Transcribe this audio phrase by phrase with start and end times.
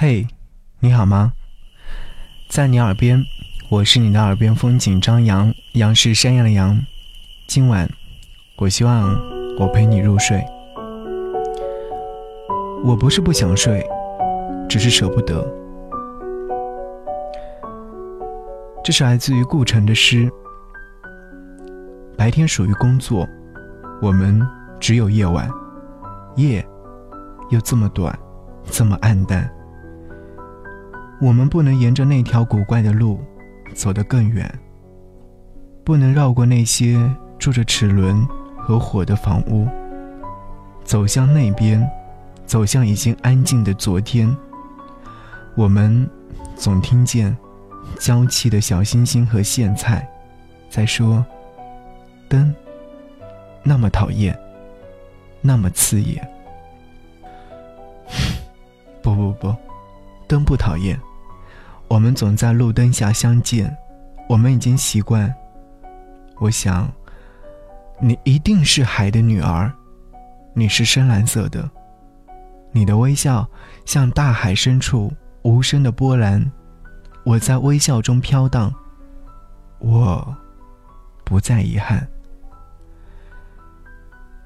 [0.00, 0.28] 嘿，
[0.78, 1.32] 你好吗？
[2.48, 3.20] 在你耳边，
[3.68, 6.80] 我是你的耳边风景张扬，杨是山羊的羊。
[7.48, 7.90] 今晚，
[8.58, 9.12] 我希望
[9.58, 10.40] 我陪你入睡。
[12.84, 13.84] 我不是不想睡，
[14.68, 15.44] 只是舍不得。
[18.84, 20.30] 这是来自于顾城的诗。
[22.16, 23.28] 白天属于工作，
[24.00, 24.46] 我们
[24.78, 25.50] 只有夜晚，
[26.36, 26.64] 夜
[27.50, 28.16] 又这么短，
[28.70, 29.52] 这么暗淡。
[31.20, 33.20] 我们不能沿着那条古怪的路
[33.74, 34.48] 走得更远，
[35.84, 36.98] 不能绕过那些
[37.38, 39.66] 住着齿轮和火的房屋，
[40.84, 41.84] 走向那边，
[42.46, 44.34] 走向已经安静的昨天。
[45.56, 46.08] 我们
[46.54, 47.36] 总听见
[47.98, 50.08] 娇气的小星星和苋菜
[50.70, 51.26] 在说
[52.30, 52.54] ：“灯
[53.64, 54.38] 那么讨厌，
[55.40, 56.24] 那么刺眼。”
[59.02, 59.54] 不不不，
[60.28, 60.96] 灯不讨厌。
[61.88, 63.74] 我们总在路灯下相见，
[64.28, 65.34] 我们已经习惯。
[66.36, 66.92] 我想，
[67.98, 69.72] 你一定是海的女儿，
[70.52, 71.68] 你是深蓝色的，
[72.72, 73.48] 你的微笑
[73.86, 75.10] 像大海深处
[75.42, 76.48] 无声的波澜，
[77.24, 78.72] 我在微笑中飘荡。
[79.78, 80.36] 我
[81.24, 82.06] 不再遗憾，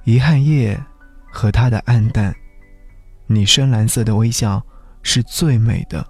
[0.04, 0.80] 遗憾夜
[1.32, 2.34] 和它的暗淡，
[3.26, 4.62] 你深蓝色的微笑
[5.02, 6.06] 是最美的。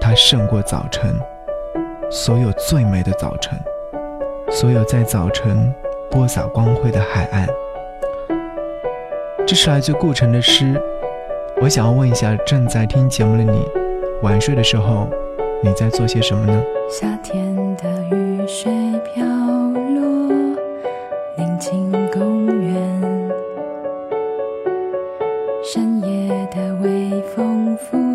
[0.00, 1.14] 它胜过早晨，
[2.10, 3.58] 所有最美的早晨，
[4.50, 5.72] 所有在早晨
[6.10, 7.46] 播撒光辉的海岸。
[9.46, 10.80] 这是来自顾城的诗。
[11.60, 13.66] 我想要问一下正在听节目的你，
[14.22, 15.08] 晚睡的时候
[15.62, 16.62] 你在做些什么呢？
[16.88, 18.72] 夏天的雨水
[19.12, 20.56] 飘落，
[21.36, 23.30] 宁静公园，
[25.62, 28.07] 深夜的微风拂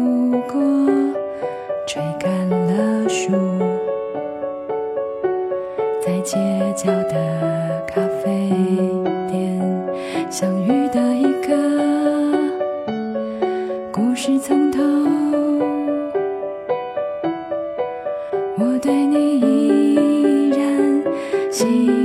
[18.56, 21.03] 我对你依然
[21.52, 22.03] 心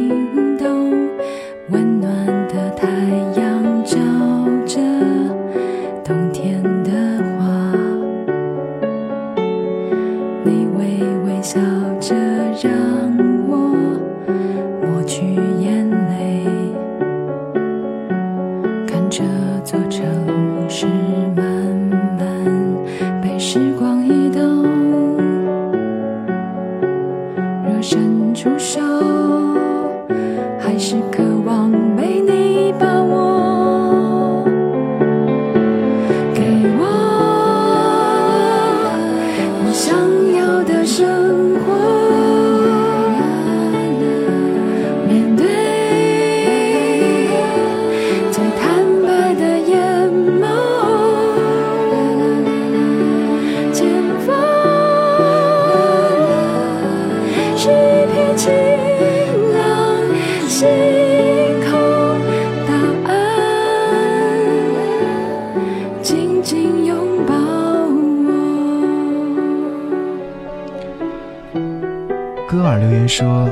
[72.47, 73.51] 歌尔留言说，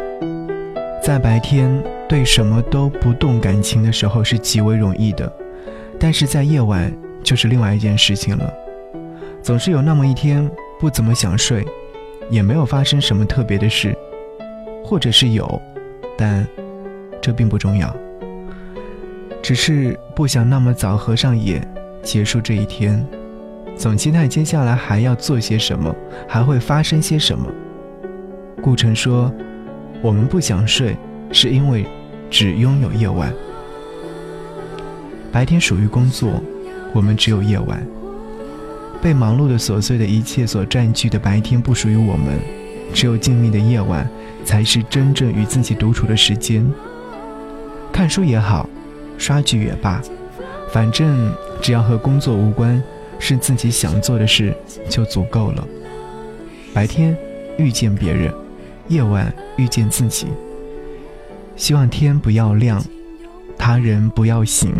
[1.02, 5.30] 在白天对什么都不动感情的时候是极为容易的，
[5.98, 6.92] 但是在夜晚
[7.22, 8.52] 就是另外一件事情了。
[9.42, 10.48] 总是有那么一天
[10.80, 11.64] 不怎么想睡，
[12.30, 13.96] 也没有发生什么特别的事，
[14.86, 15.60] 或者是有，
[16.16, 16.46] 但
[17.20, 17.92] 这并不重要，
[19.42, 21.68] 只是不想那么早合上眼
[22.04, 23.04] 结束这一天，
[23.76, 25.92] 总期待接下来还要做些什么，
[26.28, 27.44] 还会发生些什么。
[28.62, 29.32] 顾城说
[30.00, 30.96] ：“我们不想睡，
[31.32, 31.84] 是因为
[32.30, 33.34] 只拥有夜晚。
[35.32, 36.40] 白天属于工作，
[36.94, 37.84] 我们只有夜晚。
[39.02, 42.38] 被忙碌的琐碎的一切所占据的白天不属于我们，
[42.92, 44.08] 只有静谧的夜晚
[44.44, 46.64] 才是真正与自己独处的时间。
[47.92, 48.68] 看书也好，
[49.18, 50.02] 刷剧也罢，
[50.72, 52.82] 反正只要和工作无关，
[53.18, 54.56] 是自己想做的事
[54.88, 55.66] 就足够了。
[56.74, 57.16] 白天
[57.58, 58.32] 遇见别人。”
[58.88, 60.28] 夜晚遇见自己，
[61.56, 62.80] 希望天不要亮，
[63.58, 64.72] 他人不要醒，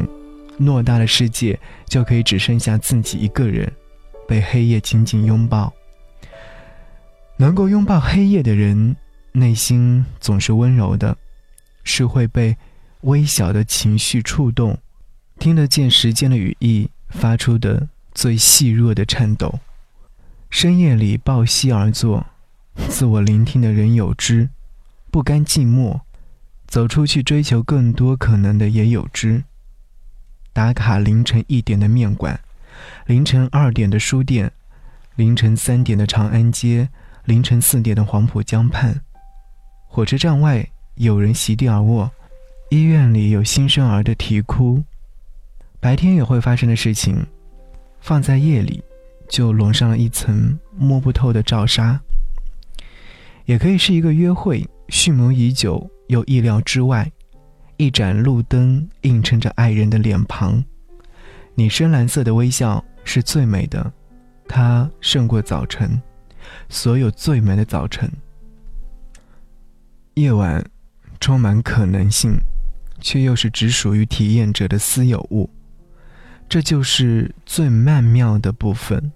[0.60, 3.68] 偌大的世界就可以只剩下自己一个人，
[4.28, 5.72] 被黑夜紧紧拥抱。
[7.38, 8.96] 能够拥抱黑夜的人，
[9.32, 11.16] 内心总是温柔的，
[11.84, 12.56] 是会被
[13.02, 14.78] 微小的情绪触动，
[15.38, 19.60] 听得见时间的羽翼发出的最细弱的颤抖。
[20.48, 22.24] 深夜里抱膝而坐，
[22.88, 24.48] 自我聆听的人有之，
[25.10, 26.00] 不甘寂寞，
[26.66, 29.44] 走出去追求更多可能的也有之。
[30.54, 32.40] 打卡凌晨一点的面馆，
[33.04, 34.50] 凌晨二点的书店，
[35.16, 36.88] 凌晨三点的长安街，
[37.26, 38.98] 凌晨四点的黄浦江畔。
[39.88, 40.64] 火车站外
[40.94, 42.08] 有人席地而卧，
[42.70, 44.80] 医院里有新生儿的啼哭。
[45.80, 47.26] 白天也会发生的事情，
[48.00, 48.80] 放在夜里，
[49.28, 52.00] 就笼上了一层摸不透的罩纱。
[53.44, 57.10] 也可以是一个约会，蓄谋已久又意料之外。
[57.76, 60.64] 一盏路灯映衬着爱人的脸庞，
[61.56, 63.92] 你深蓝色的微笑是最美的，
[64.48, 66.00] 它胜过早晨，
[66.68, 68.10] 所有最美的早晨。
[70.14, 70.64] 夜晚
[71.20, 72.38] 充满可能性，
[73.00, 75.50] 却又是只属于体验者的私有物，
[76.48, 79.12] 这就是最曼妙的部分，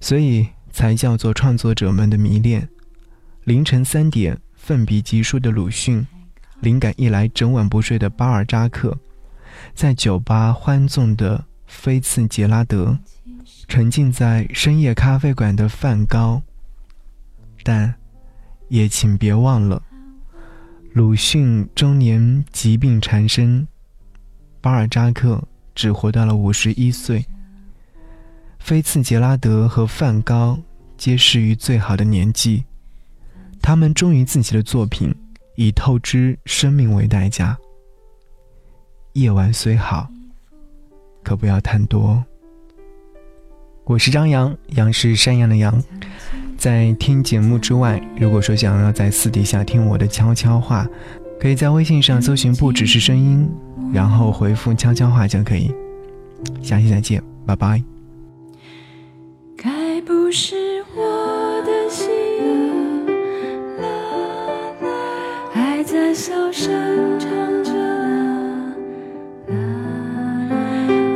[0.00, 2.68] 所以才叫做创作者们的迷恋。
[3.44, 6.06] 凌晨三点，奋笔疾书的鲁迅。
[6.60, 8.96] 灵感一来，整晚不睡的巴尔扎克，
[9.74, 12.96] 在酒吧欢纵的菲茨杰拉德，
[13.68, 16.42] 沉浸在深夜咖啡馆的梵高。
[17.62, 17.94] 但，
[18.68, 19.82] 也请别忘了，
[20.92, 23.66] 鲁迅中年疾病缠身，
[24.60, 25.42] 巴尔扎克
[25.74, 27.24] 只活到了五十一岁。
[28.58, 30.58] 菲茨杰拉德和梵高
[30.96, 32.64] 皆适于最好的年纪，
[33.60, 35.14] 他们忠于自己的作品。
[35.56, 37.56] 以透支生命为代价。
[39.12, 40.08] 夜晚虽好，
[41.22, 42.24] 可不要贪多。
[43.86, 45.82] 我是张扬，杨是山羊的羊。
[46.56, 50.86] 在听节目之外，如果说想要在私底下听我的悄悄话，
[51.38, 53.46] 可以在微信上搜寻“不只是声音”，
[53.92, 55.70] 然后回复“悄悄话”就可以。
[56.62, 57.82] 下期再见，拜拜。
[59.54, 62.14] 该不是我的心。
[65.86, 67.30] 在小声唱
[67.62, 67.70] 着，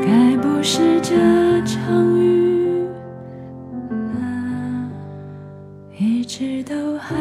[0.04, 1.16] 该不是这
[1.64, 2.17] 场
[6.28, 7.16] 直都还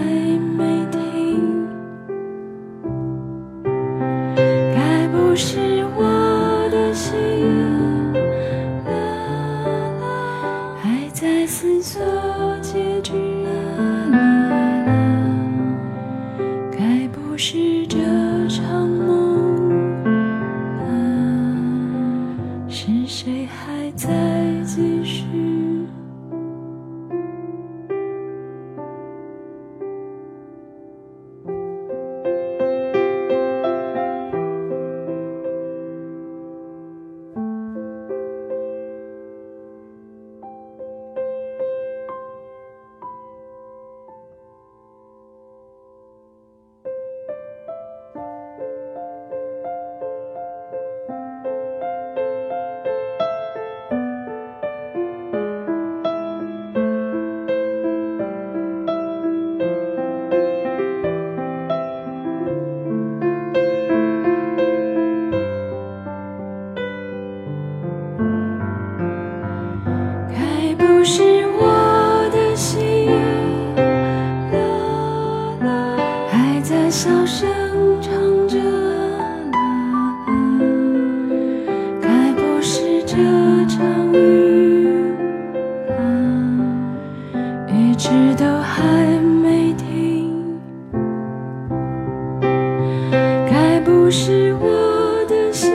[94.07, 95.69] 不是我的心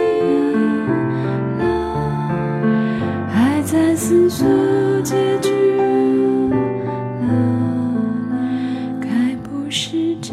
[3.28, 4.48] 还在思索
[5.02, 5.50] 结局
[8.98, 10.32] 该不是这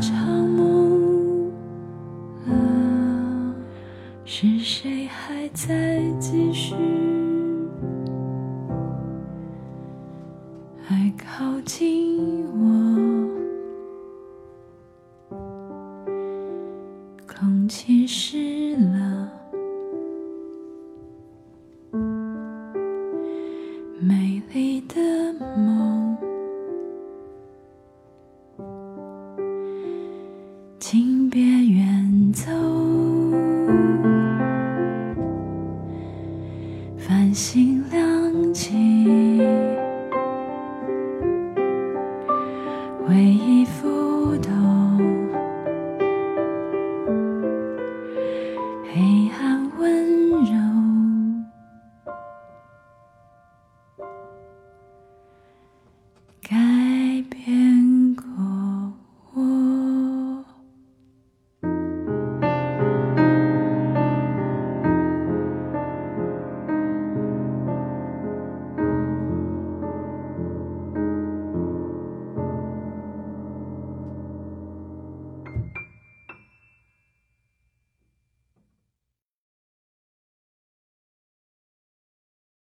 [0.00, 1.50] 场梦
[4.24, 6.76] 是谁还在继续？
[10.86, 12.19] 还靠近
[24.20, 24.96] 美丽的
[25.56, 26.14] 梦。
[30.78, 32.52] 请别远走，
[36.98, 39.38] 繁星亮起。
[43.06, 44.69] 回忆浮动。